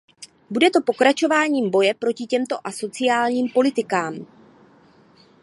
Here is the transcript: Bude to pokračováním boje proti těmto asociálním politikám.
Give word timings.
Bude 0.49 0.69
to 0.71 0.81
pokračováním 0.81 1.69
boje 1.69 1.93
proti 1.93 2.25
těmto 2.25 2.67
asociálním 2.67 3.49
politikám. 3.49 4.25